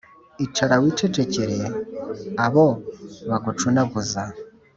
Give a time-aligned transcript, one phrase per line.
[0.45, 1.57] Icara wicecekere
[2.45, 2.67] Abo
[3.29, 4.23] bagucunaguza